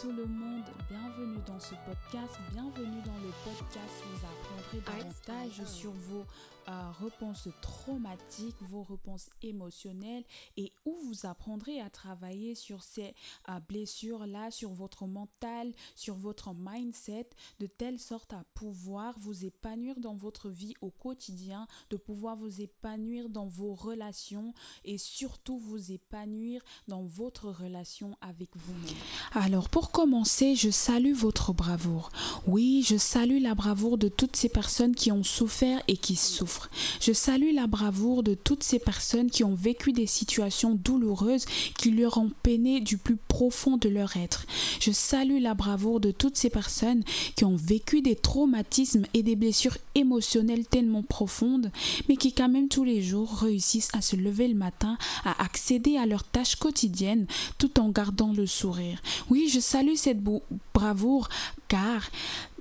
tout 0.00 0.12
le 0.12 0.26
monde, 0.26 0.64
bienvenue 0.90 1.38
dans 1.46 1.58
ce 1.58 1.74
podcast, 1.86 2.38
bienvenue 2.52 3.00
dans 3.06 3.16
le 3.22 3.32
podcast 3.44 4.04
vous 4.04 4.26
apprendrez 4.26 4.80
davantage 4.84 5.64
sur 5.66 5.90
vos 5.90 6.26
euh, 6.68 6.90
réponses 7.00 7.48
traumatiques, 7.60 8.56
vos 8.60 8.82
réponses 8.82 9.30
émotionnelles 9.42 10.24
et 10.56 10.72
où 10.84 10.94
vous 11.04 11.26
apprendrez 11.26 11.80
à 11.80 11.90
travailler 11.90 12.54
sur 12.54 12.82
ces 12.82 13.14
euh, 13.48 13.60
blessures-là, 13.68 14.50
sur 14.50 14.70
votre 14.70 15.06
mental, 15.06 15.72
sur 15.94 16.16
votre 16.16 16.54
mindset, 16.54 17.28
de 17.60 17.66
telle 17.66 17.98
sorte 17.98 18.32
à 18.32 18.44
pouvoir 18.54 19.14
vous 19.18 19.44
épanouir 19.44 20.00
dans 20.00 20.14
votre 20.14 20.48
vie 20.48 20.74
au 20.80 20.90
quotidien, 20.90 21.66
de 21.90 21.96
pouvoir 21.96 22.36
vous 22.36 22.60
épanouir 22.60 23.28
dans 23.28 23.46
vos 23.46 23.74
relations 23.74 24.52
et 24.84 24.98
surtout 24.98 25.58
vous 25.58 25.92
épanouir 25.92 26.62
dans 26.88 27.04
votre 27.04 27.48
relation 27.50 28.16
avec 28.20 28.48
vous-même. 28.56 28.96
Alors 29.32 29.68
pour 29.68 29.90
commencer, 29.90 30.56
je 30.56 30.70
salue 30.70 31.14
votre 31.14 31.52
bravoure. 31.52 32.10
Oui, 32.46 32.84
je 32.86 32.96
salue 32.96 33.40
la 33.40 33.54
bravoure 33.54 33.98
de 33.98 34.08
toutes 34.08 34.36
ces 34.36 34.48
personnes 34.48 34.94
qui 34.94 35.12
ont 35.12 35.24
souffert 35.24 35.80
et 35.88 35.96
qui 35.96 36.16
souffrent. 36.16 36.55
Je 37.00 37.12
salue 37.12 37.54
la 37.54 37.66
bravoure 37.66 38.22
de 38.22 38.34
toutes 38.34 38.64
ces 38.64 38.78
personnes 38.78 39.30
qui 39.30 39.44
ont 39.44 39.54
vécu 39.54 39.92
des 39.92 40.06
situations 40.06 40.74
douloureuses 40.74 41.44
qui 41.76 41.90
leur 41.90 42.18
ont 42.18 42.30
peiné 42.42 42.80
du 42.80 42.98
plus 42.98 43.16
profond 43.16 43.76
de 43.76 43.88
leur 43.88 44.16
être. 44.16 44.46
Je 44.80 44.90
salue 44.90 45.40
la 45.40 45.54
bravoure 45.54 46.00
de 46.00 46.10
toutes 46.10 46.36
ces 46.36 46.50
personnes 46.50 47.02
qui 47.34 47.44
ont 47.44 47.56
vécu 47.56 48.02
des 48.02 48.16
traumatismes 48.16 49.04
et 49.14 49.22
des 49.22 49.36
blessures 49.36 49.76
émotionnelles 49.94 50.66
tellement 50.66 51.02
profondes, 51.02 51.70
mais 52.08 52.16
qui 52.16 52.32
quand 52.32 52.48
même 52.48 52.68
tous 52.68 52.84
les 52.84 53.02
jours 53.02 53.36
réussissent 53.36 53.90
à 53.92 54.00
se 54.00 54.16
lever 54.16 54.48
le 54.48 54.54
matin, 54.54 54.98
à 55.24 55.42
accéder 55.42 55.96
à 55.96 56.06
leurs 56.06 56.24
tâches 56.24 56.56
quotidiennes 56.56 57.26
tout 57.58 57.80
en 57.80 57.90
gardant 57.90 58.32
le 58.32 58.46
sourire. 58.46 59.00
Oui, 59.30 59.48
je 59.52 59.60
salue 59.60 59.96
cette 59.96 60.22
bravoure 60.74 61.28
car 61.68 62.10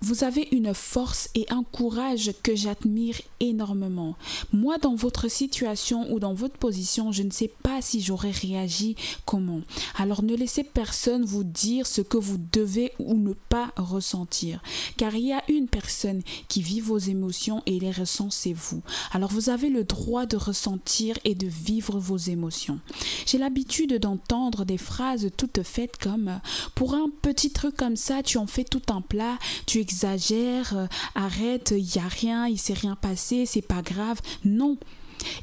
vous 0.01 0.23
avez 0.23 0.47
une 0.51 0.73
force 0.73 1.29
et 1.35 1.45
un 1.49 1.63
courage 1.63 2.31
que 2.43 2.55
j'admire 2.55 3.19
énormément. 3.39 4.15
Moi, 4.51 4.77
dans 4.77 4.93
votre 4.93 5.29
situation 5.29 6.11
ou 6.11 6.19
dans 6.19 6.33
votre 6.33 6.57
position, 6.57 7.11
je 7.11 7.23
ne 7.23 7.31
sais 7.31 7.51
pas 7.63 7.81
si 7.81 8.01
j'aurais 8.01 8.31
réagi 8.31 8.95
comment. 9.25 9.61
Alors 9.95 10.21
ne 10.21 10.35
laissez 10.35 10.63
personne 10.63 11.23
vous 11.23 11.43
dire 11.43 11.87
ce 11.87 12.01
que 12.01 12.17
vous 12.17 12.37
devez 12.51 12.91
ou 12.99 13.15
ne 13.15 13.33
pas 13.33 13.71
ressentir. 13.77 14.61
Car 14.97 15.15
il 15.15 15.27
y 15.27 15.33
a 15.33 15.43
une 15.49 15.67
personne 15.67 16.21
qui 16.49 16.61
vit 16.61 16.81
vos 16.81 16.97
émotions 16.97 17.63
et 17.65 17.79
les 17.79 17.91
ressent, 17.91 18.29
c'est 18.29 18.53
vous. 18.53 18.81
Alors 19.11 19.31
vous 19.31 19.49
avez 19.49 19.69
le 19.69 19.85
droit 19.85 20.25
de 20.25 20.37
ressentir 20.37 21.17
et 21.23 21.35
de 21.35 21.47
vivre 21.47 21.99
vos 21.99 22.17
émotions. 22.17 22.79
J'ai 23.25 23.37
l'habitude 23.37 23.97
d'entendre 23.99 24.65
des 24.65 24.77
phrases 24.77 25.29
toutes 25.37 25.63
faites 25.63 25.97
comme 25.97 26.39
pour 26.75 26.93
un 26.93 27.09
petit 27.21 27.51
truc 27.51 27.75
comme 27.75 27.95
ça, 27.95 28.21
tu 28.21 28.37
en 28.37 28.47
fais 28.47 28.63
tout 28.63 28.81
un 28.89 28.94
plat, 29.01 29.37
tu 29.65 29.79
exagères, 29.79 30.75
euh, 30.75 30.87
arrête, 31.15 31.73
il 31.75 31.83
n'y 31.83 32.05
a 32.05 32.07
rien, 32.07 32.47
il 32.47 32.59
s'est 32.59 32.73
rien 32.73 32.95
passé, 32.95 33.45
c'est 33.45 33.61
pas 33.61 33.81
grave. 33.81 34.21
Non, 34.43 34.77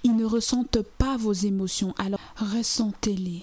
ils 0.04 0.16
ne 0.16 0.24
ressentent 0.24 0.82
pas 0.98 1.16
vos 1.16 1.32
émotions, 1.32 1.94
alors 1.98 2.20
ressentez-les. 2.36 3.42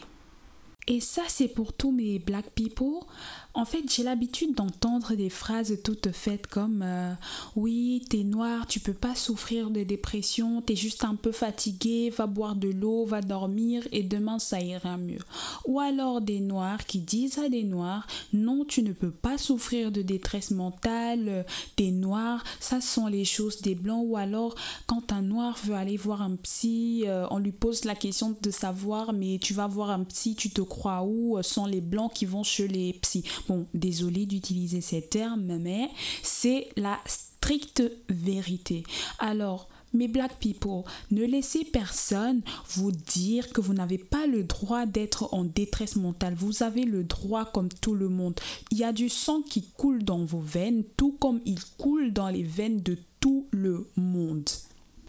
Et 0.92 1.02
ça, 1.02 1.22
c'est 1.28 1.48
pour 1.48 1.72
tous 1.72 1.92
mes 1.92 2.18
black 2.18 2.50
people. 2.56 3.06
En 3.54 3.66
fait, 3.66 3.84
j'ai 3.94 4.04
l'habitude 4.04 4.56
d'entendre 4.56 5.16
des 5.16 5.30
phrases 5.30 5.78
toutes 5.84 6.12
faites 6.12 6.48
comme 6.48 6.82
euh, 6.84 7.14
Oui, 7.56 8.04
t'es 8.10 8.24
noir, 8.24 8.66
tu 8.66 8.80
peux 8.80 8.94
pas 8.94 9.16
souffrir 9.16 9.70
de 9.70 9.84
dépression, 9.84 10.62
t'es 10.62 10.76
juste 10.76 11.04
un 11.04 11.16
peu 11.16 11.32
fatigué, 11.32 12.10
va 12.10 12.26
boire 12.26 12.56
de 12.56 12.70
l'eau, 12.70 13.06
va 13.06 13.22
dormir 13.22 13.88
et 13.92 14.02
demain 14.02 14.40
ça 14.40 14.62
ira 14.62 14.98
mieux. 14.98 15.20
Ou 15.66 15.80
alors 15.80 16.22
des 16.22 16.40
noirs 16.40 16.86
qui 16.86 17.00
disent 17.00 17.38
à 17.38 17.50
des 17.50 17.64
noirs 17.64 18.08
Non, 18.34 18.66
tu 18.66 18.82
ne 18.82 18.94
peux 18.94 19.12
pas 19.12 19.38
souffrir 19.38 19.92
de 19.92 20.02
détresse 20.02 20.52
mentale, 20.52 21.46
t'es 21.76 21.92
noir, 21.92 22.44
ça 22.60 22.82
sont 22.82 23.08
les 23.08 23.26
choses 23.26 23.62
des 23.62 23.76
blancs. 23.76 24.06
Ou 24.08 24.18
alors, 24.18 24.56
quand 24.88 25.12
un 25.12 25.22
noir 25.22 25.58
veut 25.66 25.76
aller 25.76 25.98
voir 25.98 26.22
un 26.24 26.36
psy, 26.36 27.04
euh, 27.06 27.28
on 27.30 27.38
lui 27.38 27.52
pose 27.52 27.86
la 27.86 27.96
question 27.96 28.36
de 28.42 28.52
savoir 28.52 29.14
Mais 29.14 29.38
tu 29.40 29.54
vas 29.54 29.68
voir 29.68 29.92
un 29.92 30.04
psy, 30.04 30.36
tu 30.36 30.50
te 30.50 30.62
crois 30.62 30.79
où 31.06 31.42
Sont 31.44 31.66
les 31.66 31.82
blancs 31.82 32.14
qui 32.14 32.26
vont 32.26 32.44
chez 32.44 32.68
les 32.68 32.94
psys. 32.94 33.24
Bon, 33.48 33.66
désolé 33.74 34.26
d'utiliser 34.26 34.82
ces 34.82 35.02
termes, 35.02 35.58
mais 35.58 35.90
c'est 36.24 36.70
la 36.76 37.00
stricte 37.06 37.84
vérité. 38.10 38.84
Alors, 39.20 39.68
mes 39.94 40.08
black 40.08 40.38
people, 40.40 40.84
ne 41.12 41.26
laissez 41.26 41.66
personne 41.66 42.42
vous 42.70 42.92
dire 42.92 43.50
que 43.50 43.62
vous 43.62 43.74
n'avez 43.74 43.98
pas 43.98 44.28
le 44.28 44.44
droit 44.44 44.86
d'être 44.86 45.34
en 45.34 45.44
détresse 45.44 45.96
mentale. 45.96 46.36
Vous 46.36 46.62
avez 46.62 46.84
le 46.84 47.04
droit 47.04 47.46
comme 47.46 47.70
tout 47.70 47.96
le 47.96 48.10
monde. 48.10 48.40
Il 48.72 48.78
y 48.78 48.84
a 48.84 48.94
du 48.94 49.10
sang 49.10 49.42
qui 49.42 49.64
coule 49.78 50.04
dans 50.04 50.24
vos 50.26 50.40
veines, 50.40 50.84
tout 50.98 51.16
comme 51.20 51.42
il 51.46 51.60
coule 51.78 52.14
dans 52.14 52.30
les 52.30 52.44
veines 52.44 52.82
de 52.82 52.98
tout 53.20 53.48
le 53.52 53.88
monde. 53.96 54.50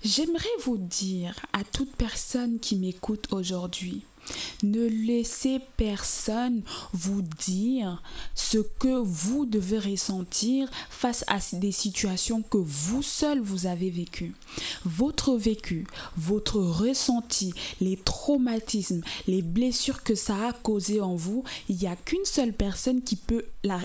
J'aimerais 0.02 0.48
vous 0.64 0.78
dire 0.78 1.38
à 1.52 1.62
toute 1.62 1.94
personne 1.94 2.58
qui 2.58 2.76
m'écoute 2.76 3.26
aujourd'hui, 3.32 4.00
ne 4.62 4.86
laissez 4.86 5.60
personne 5.76 6.62
vous 6.92 7.22
dire 7.22 8.02
ce 8.34 8.58
que 8.58 8.98
vous 9.02 9.46
devez 9.46 9.78
ressentir 9.78 10.68
face 10.90 11.24
à 11.26 11.38
des 11.52 11.72
situations 11.72 12.42
que 12.42 12.58
vous 12.58 13.02
seul 13.02 13.40
vous 13.40 13.66
avez 13.66 13.90
vécues. 13.90 14.34
Votre 14.84 15.36
vécu, 15.36 15.86
votre 16.16 16.60
ressenti, 16.60 17.52
les 17.80 17.96
traumatismes, 17.96 19.02
les 19.26 19.42
blessures 19.42 20.02
que 20.02 20.14
ça 20.14 20.48
a 20.48 20.52
causé 20.52 21.00
en 21.00 21.16
vous, 21.16 21.44
il 21.68 21.76
n'y 21.76 21.86
a 21.86 21.96
qu'une 21.96 22.24
seule 22.24 22.52
personne 22.52 23.02
qui 23.02 23.16
peut 23.16 23.44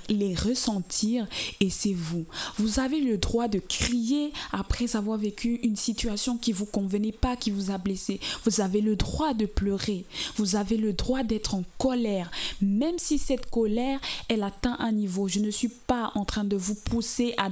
les 0.10 0.36
ressentir 0.36 1.28
et 1.60 1.70
c'est 1.70 1.94
vous. 1.94 2.26
Vous 2.58 2.80
avez 2.80 3.02
le 3.02 3.18
droit 3.18 3.48
de 3.48 3.60
crier 3.60 4.32
après 4.52 4.96
avoir 4.96 5.18
vécu 5.18 5.60
une 5.64 5.76
situation 5.76 6.38
qui 6.38 6.52
vous 6.52 6.66
convenait 6.66 7.12
pas, 7.12 7.36
qui 7.36 7.52
vous 7.52 7.72
a 7.72 7.78
blessé. 7.78 8.20
Vous 8.44 8.62
avez 8.62 8.82
le 8.82 8.96
droit 8.96 9.34
de 9.34 9.46
pleurer. 9.46 10.06
Vous 10.38 10.56
avez 10.56 10.78
le 10.78 10.94
droit 10.94 11.24
d'être 11.24 11.56
en 11.56 11.64
colère, 11.78 12.32
même 12.62 12.98
si 12.98 13.18
cette 13.18 13.50
colère, 13.50 14.00
elle 14.30 14.44
atteint 14.44 14.78
un 14.80 14.92
niveau. 14.92 15.28
Je 15.28 15.40
ne 15.40 15.52
suis 15.52 15.70
pas 15.70 16.12
en 16.16 16.26
train 16.26 16.44
de 16.44 16.56
vous 16.56 16.76
pousser 16.76 17.36
à, 17.38 17.50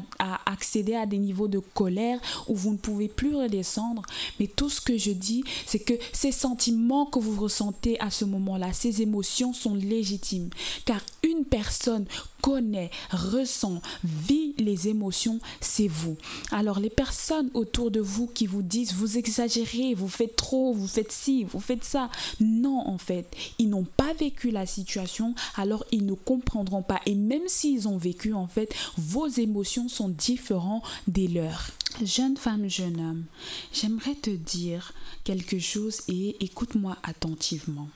accéder 0.52 0.96
à 0.96 1.06
des 1.06 1.18
niveaux 1.18 1.48
de 1.48 1.60
colère 1.60 2.20
où 2.48 2.56
vous 2.56 2.72
ne 2.72 2.78
pouvez 2.78 3.08
plus 3.08 3.36
redescendre, 3.36 4.04
mais 4.40 4.48
tout 4.48 4.70
ce 4.70 4.82
que 4.82 4.98
je 4.98 5.12
dis, 5.12 5.44
c'est 5.66 5.80
que 5.80 5.94
ces 6.12 6.32
sentiments 6.32 7.06
que 7.06 7.20
vous 7.20 7.40
ressentez 7.40 8.00
à 8.00 8.10
ce 8.10 8.26
moment-là, 8.26 8.74
ces 8.74 9.02
émotions 9.02 9.54
sont 9.54 9.76
légitimes, 9.76 10.50
car 10.86 11.02
une 11.24 11.46
personne 11.46 12.06
connaît, 12.44 12.92
ressent, 13.10 13.82
vit 14.04 14.54
les 14.58 14.90
émotions, 14.90 15.40
c'est 15.62 15.88
vous. 15.88 16.18
Alors 16.52 16.82
les 16.82 16.90
personnes 16.90 17.50
autour 17.54 17.90
de 17.90 18.02
vous 18.02 18.28
qui 18.28 18.48
vous 18.48 18.62
disent 18.62 18.94
vous 18.94 19.18
exagérez, 19.18 19.94
vous 19.94 20.10
faites 20.10 20.36
trop, 20.36 20.74
vous 20.74 20.88
faites 20.88 21.14
ci, 21.14 21.46
vous 21.46 21.62
faites 21.62 21.86
ça. 21.86 22.10
Non, 22.42 22.86
en 22.86 22.98
fait, 22.98 23.34
ils 23.60 23.70
n'ont 23.70 23.86
pas 23.86 24.14
vécu 24.14 24.52
la 24.52 24.66
situation, 24.66 25.36
alors 25.56 25.86
ils 25.94 26.06
ne 26.06 26.16
comprendront 26.16 26.84
pas. 26.84 27.00
Et 27.06 27.16
même 27.16 27.48
s'ils 27.48 27.88
ont 27.88 27.98
vécu, 27.98 28.34
en 28.34 28.48
fait, 28.48 28.76
vos 28.98 29.28
émotions 29.28 29.88
sont 29.88 30.10
différentes 30.10 30.84
des 31.08 31.30
leurs. 31.30 31.72
Jeune 32.04 32.36
femme, 32.36 32.70
jeune 32.70 33.00
homme, 33.00 33.24
j'aimerais 33.72 34.16
te 34.16 34.32
dire 34.32 34.94
quelque 35.24 35.60
chose 35.60 36.02
et 36.10 36.36
écoute-moi 36.44 36.98
attentivement. 37.04 37.88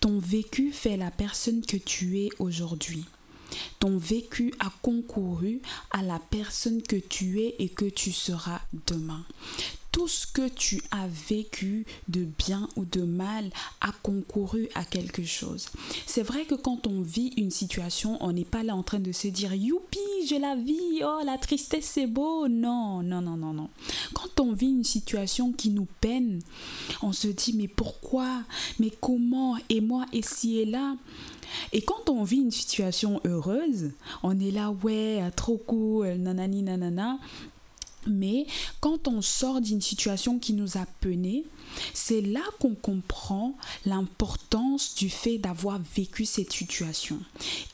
Ton 0.00 0.18
vécu 0.18 0.70
fait 0.70 0.98
la 0.98 1.10
personne 1.10 1.62
que 1.62 1.78
tu 1.78 2.18
es 2.18 2.28
aujourd'hui. 2.38 3.06
Ton 3.78 3.98
vécu 3.98 4.52
a 4.58 4.70
concouru 4.82 5.60
à 5.90 6.02
la 6.02 6.18
personne 6.18 6.82
que 6.82 6.96
tu 6.96 7.40
es 7.40 7.56
et 7.58 7.68
que 7.68 7.86
tu 7.86 8.12
seras 8.12 8.60
demain 8.86 9.24
tout 9.92 10.08
ce 10.08 10.26
que 10.26 10.48
tu 10.48 10.82
as 10.90 11.06
vécu 11.28 11.84
de 12.08 12.24
bien 12.24 12.68
ou 12.76 12.84
de 12.84 13.02
mal 13.02 13.50
a 13.80 13.92
concouru 14.02 14.68
à 14.74 14.84
quelque 14.84 15.24
chose. 15.24 15.68
C'est 16.06 16.22
vrai 16.22 16.44
que 16.44 16.54
quand 16.54 16.86
on 16.86 17.00
vit 17.00 17.32
une 17.36 17.50
situation, 17.50 18.16
on 18.20 18.32
n'est 18.32 18.44
pas 18.44 18.62
là 18.62 18.76
en 18.76 18.82
train 18.82 19.00
de 19.00 19.12
se 19.12 19.28
dire 19.28 19.54
youpi, 19.54 19.98
je 20.28 20.36
la 20.36 20.54
vis, 20.54 21.02
oh 21.04 21.20
la 21.24 21.38
tristesse 21.38 21.90
c'est 21.94 22.06
beau. 22.06 22.48
Non, 22.48 23.02
non, 23.02 23.20
non, 23.20 23.36
non, 23.36 23.52
non. 23.52 23.68
Quand 24.14 24.40
on 24.40 24.52
vit 24.52 24.70
une 24.70 24.84
situation 24.84 25.52
qui 25.52 25.70
nous 25.70 25.88
peine, 26.00 26.40
on 27.02 27.12
se 27.12 27.28
dit 27.28 27.54
mais 27.56 27.68
pourquoi? 27.68 28.42
Mais 28.78 28.92
comment? 29.00 29.56
Et 29.68 29.80
moi, 29.80 30.06
et 30.12 30.22
si 30.22 30.58
et 30.58 30.66
là? 30.66 30.96
Et 31.72 31.82
quand 31.82 32.08
on 32.08 32.22
vit 32.22 32.38
une 32.38 32.50
situation 32.50 33.20
heureuse, 33.24 33.90
on 34.22 34.38
est 34.38 34.50
là, 34.52 34.70
ouais, 34.84 35.20
trop 35.34 35.56
cool, 35.56 36.06
nanani, 36.14 36.62
nanana. 36.62 37.18
Mais 38.06 38.46
quand 38.80 39.08
on 39.08 39.22
sort 39.22 39.60
d'une 39.60 39.80
situation 39.80 40.38
qui 40.38 40.52
nous 40.52 40.76
a 40.76 40.86
peinés, 41.00 41.44
c'est 41.94 42.20
là 42.20 42.42
qu'on 42.58 42.74
comprend 42.74 43.54
l'importance 43.86 44.94
du 44.94 45.10
fait 45.10 45.38
d'avoir 45.38 45.78
vécu 45.94 46.24
cette 46.24 46.52
situation. 46.52 47.18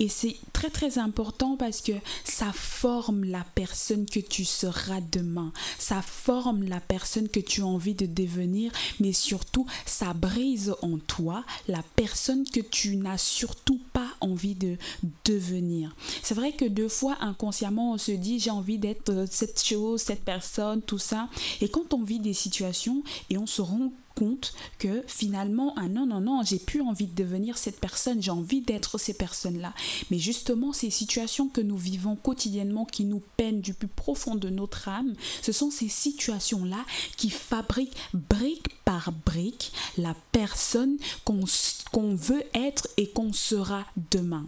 Et 0.01 0.09
c'est 0.09 0.37
très 0.53 0.71
très 0.71 0.99
important 0.99 1.57
parce 1.57 1.81
que 1.81 1.93
ça 2.25 2.53
forme 2.53 3.25
la 3.25 3.45
personne 3.55 4.07
que 4.07 4.21
tu 4.21 4.45
seras 4.45 5.01
demain. 5.01 5.53
Ça 5.79 6.03
forme 6.03 6.65
la 6.65 6.81
personne 6.81 7.29
que 7.29 7.41
tu 7.41 7.63
as 7.63 7.67
envie 7.67 7.95
de 7.95 8.07
devenir, 8.07 8.73
mais 9.01 9.13
surtout 9.13 9.67
ça 9.85 10.13
brise 10.13 10.75
en 10.83 10.99
toi 10.99 11.45
la 11.69 11.83
personne 11.97 12.49
que 12.49 12.61
tu 12.61 12.97
n'as 12.97 13.19
surtout 13.19 13.81
envie 14.21 14.55
de 14.55 14.77
devenir. 15.25 15.95
C'est 16.23 16.35
vrai 16.35 16.53
que 16.53 16.65
deux 16.65 16.89
fois 16.89 17.17
inconsciemment 17.21 17.93
on 17.93 17.99
se 17.99 18.13
dit 18.13 18.39
j'ai 18.39 18.51
envie 18.51 18.79
d'être 18.79 19.11
euh, 19.11 19.27
cette 19.31 19.63
chose, 19.63 20.01
cette 20.01 20.25
personne, 20.25 20.83
tout 20.83 20.99
ça. 20.99 21.29
Et 21.61 21.69
quand 21.69 21.95
on 21.95 22.03
vit 22.03 22.21
des 22.21 22.35
situations 22.35 23.03
et 23.31 23.39
on 23.39 23.47
se 23.47 23.63
rend 23.63 23.93
compte 24.17 24.55
que 24.79 25.05
finalement, 25.07 25.75
ah 25.77 25.89
non, 25.89 26.07
non, 26.07 26.21
non, 26.21 26.43
j'ai 26.43 26.59
plus 26.59 26.81
envie 26.81 27.07
de 27.07 27.15
devenir 27.15 27.59
cette 27.59 27.79
personne, 27.79 28.23
j'ai 28.23 28.31
envie 28.31 28.63
d'être 28.63 28.99
ces 28.99 29.15
personnes-là. 29.15 29.73
Mais 30.11 30.19
justement, 30.19 30.73
ces 30.73 30.91
situations 30.91 31.49
que 31.49 31.61
nous 31.61 31.77
vivons 31.77 32.17
quotidiennement, 32.17 32.87
qui 32.87 33.05
nous 33.05 33.23
peinent 33.37 33.61
du 33.61 33.75
plus 33.75 33.89
profond 33.89 34.35
de 34.35 34.49
notre 34.49 34.89
âme, 34.89 35.15
ce 35.43 35.53
sont 35.53 35.71
ces 35.71 35.89
situations-là 35.89 36.85
qui 37.17 37.31
fabriquent 37.31 37.97
brique 38.15 38.83
par 38.85 39.13
brique 39.13 39.73
la 39.99 40.15
personne 40.33 40.97
qu'on 41.25 42.15
veut 42.15 42.45
être 42.55 42.89
et 42.97 43.11
qu'on 43.11 43.33
sera 43.33 43.85
demain. 44.11 44.47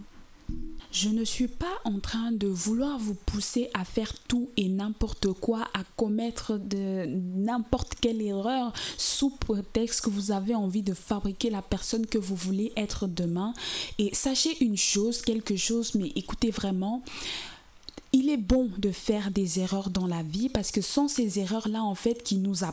Je 0.91 1.09
ne 1.09 1.23
suis 1.23 1.47
pas 1.47 1.77
en 1.85 1.99
train 1.99 2.31
de 2.31 2.47
vouloir 2.47 2.97
vous 2.97 3.13
pousser 3.13 3.69
à 3.75 3.85
faire 3.85 4.11
tout 4.27 4.49
et 4.57 4.67
n'importe 4.67 5.31
quoi, 5.33 5.67
à 5.75 5.83
commettre 5.95 6.59
n'importe 6.65 7.93
quelle 8.01 8.21
erreur 8.23 8.73
sous 8.97 9.29
prétexte 9.29 10.01
que 10.01 10.09
vous 10.09 10.31
avez 10.31 10.55
envie 10.55 10.81
de 10.81 10.95
fabriquer 10.95 11.51
la 11.51 11.61
personne 11.61 12.07
que 12.07 12.17
vous 12.17 12.35
voulez 12.35 12.73
être 12.75 13.05
demain. 13.07 13.53
Et 13.99 14.13
sachez 14.15 14.63
une 14.63 14.77
chose, 14.77 15.21
quelque 15.21 15.55
chose, 15.55 15.93
mais 15.93 16.11
écoutez 16.15 16.49
vraiment, 16.49 17.03
il 18.11 18.29
est 18.29 18.37
bon 18.37 18.71
de 18.79 18.91
faire 18.91 19.29
des 19.29 19.59
erreurs 19.59 19.91
dans 19.91 20.07
la 20.07 20.23
vie 20.23 20.49
parce 20.49 20.71
que 20.71 20.81
sans 20.81 21.07
ces 21.07 21.37
erreurs-là, 21.37 21.83
en 21.83 21.95
fait, 21.95 22.23
qui 22.23 22.37
nous 22.37 22.63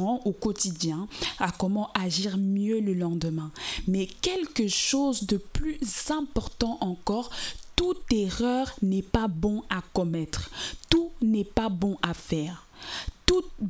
au 0.00 0.32
quotidien 0.32 1.08
à 1.38 1.50
comment 1.50 1.90
agir 1.94 2.36
mieux 2.38 2.80
le 2.80 2.94
lendemain. 2.94 3.50
Mais 3.86 4.06
quelque 4.06 4.68
chose 4.68 5.24
de 5.24 5.36
plus 5.36 5.78
important 6.10 6.78
encore, 6.80 7.30
toute 7.76 8.12
erreur 8.12 8.72
n'est 8.82 9.02
pas 9.02 9.28
bon 9.28 9.62
à 9.70 9.82
commettre. 9.92 10.50
Tout 10.88 11.10
n'est 11.22 11.44
pas 11.44 11.68
bon 11.68 11.96
à 12.02 12.14
faire. 12.14 12.66
Tout, 13.26 13.44
tous 13.58 13.66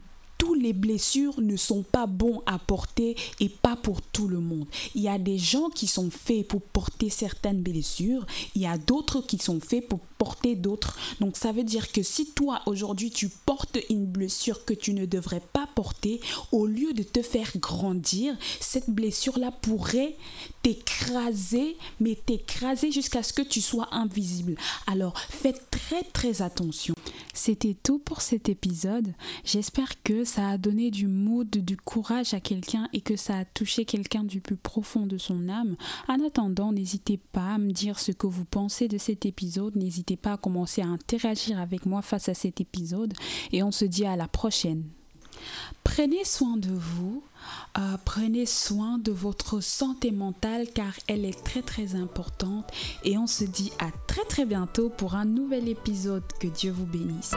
les 0.61 0.73
blessures 0.73 1.41
ne 1.41 1.57
sont 1.57 1.83
pas 1.83 2.07
bons 2.07 2.43
à 2.47 2.59
porter 2.59 3.17
et 3.41 3.49
pas 3.49 3.77
pour 3.77 4.03
tout 4.03 4.29
le 4.29 4.39
monde. 4.39 4.67
Il 4.95 5.03
y 5.03 5.09
a 5.09 5.19
des 5.19 5.39
gens 5.39 5.69
qui 5.71 5.87
sont 5.87 6.11
faits 6.11 6.47
pour 6.47 6.63
porter 6.63 7.11
certaines 7.11 7.63
blessures, 7.63 8.27
il 8.55 8.63
y 8.63 8.67
a 8.67 8.79
d'autres 8.79 9.21
qui 9.21 9.39
sont 9.39 9.61
faits 9.61 9.89
pour 9.89 10.01
porter 10.19 10.55
d'autres. 10.55 10.99
Donc 11.21 11.37
ça 11.37 11.53
veut 11.53 11.65
dire 11.65 11.91
que 11.93 12.03
si 12.03 12.27
toi 12.27 12.61
aujourd'hui 12.67 13.11
tu 13.11 13.29
portes 13.29 13.79
une 13.89 14.07
blessure 14.07 14.65
que 14.65 14.75
tu 14.75 14.93
ne 14.93 15.07
devrais 15.07 15.43
pas 15.53 15.67
porter, 15.75 16.21
au 16.53 16.67
lieu 16.67 16.93
de 16.93 17.03
te 17.03 17.23
faire 17.23 17.51
grandir, 17.57 18.37
cette 18.61 18.91
blessure-là 18.91 19.51
pourrait 19.51 20.17
t'écraser, 20.63 21.77
mais 22.01 22.15
t'écraser 22.15 22.93
jusqu'à 22.93 23.23
ce 23.23 23.33
que 23.33 23.43
tu 23.43 23.61
sois 23.61 23.89
invisible. 23.93 24.57
Alors 24.87 25.19
faites 25.19 25.71
très 25.71 26.03
très 26.03 26.43
attention. 26.43 26.95
C'était 27.43 27.73
tout 27.73 27.99
pour 27.99 28.21
cet 28.21 28.51
épisode. 28.51 29.15
J'espère 29.47 30.03
que 30.03 30.25
ça 30.25 30.51
a 30.51 30.59
donné 30.59 30.91
du 30.91 31.07
mood, 31.07 31.49
du 31.49 31.79
courage 31.79 32.35
à 32.35 32.41
quelqu'un 32.41 32.87
et 32.93 33.01
que 33.01 33.17
ça 33.17 33.39
a 33.39 33.45
touché 33.47 33.87
quelqu'un 33.87 34.25
du 34.25 34.43
plus 34.43 34.59
profond 34.59 35.07
de 35.07 35.17
son 35.17 35.49
âme. 35.49 35.77
En 36.07 36.23
attendant, 36.23 36.71
n'hésitez 36.71 37.17
pas 37.17 37.55
à 37.55 37.59
me 37.59 37.73
dire 37.73 37.99
ce 37.99 38.13
que 38.13 38.27
vous 38.27 38.45
pensez 38.45 38.89
de 38.89 38.99
cet 38.99 39.25
épisode. 39.25 39.75
N'hésitez 39.75 40.19
pas 40.19 40.35
à 40.35 40.37
commencer 40.37 40.83
à 40.83 40.89
interagir 40.89 41.59
avec 41.59 41.87
moi 41.87 42.03
face 42.03 42.29
à 42.29 42.35
cet 42.35 42.61
épisode. 42.61 43.15
Et 43.53 43.63
on 43.63 43.71
se 43.71 43.87
dit 43.87 44.05
à 44.05 44.17
la 44.17 44.29
prochaine. 44.29 44.85
Prenez 46.01 46.25
soin 46.25 46.57
de 46.57 46.71
vous, 46.71 47.23
euh, 47.77 47.99
prenez 48.07 48.47
soin 48.47 48.97
de 48.97 49.13
votre 49.13 49.61
santé 49.61 50.13
mentale 50.13 50.67
car 50.75 50.95
elle 51.09 51.27
est 51.27 51.45
très 51.45 51.61
très 51.61 51.95
importante 51.95 52.65
et 53.05 53.19
on 53.19 53.27
se 53.27 53.45
dit 53.45 53.71
à 53.79 53.89
très 54.07 54.25
très 54.25 54.47
bientôt 54.47 54.89
pour 54.89 55.15
un 55.15 55.27
nouvel 55.27 55.69
épisode. 55.69 56.23
Que 56.41 56.47
Dieu 56.47 56.73
vous 56.73 56.87
bénisse. 56.87 57.33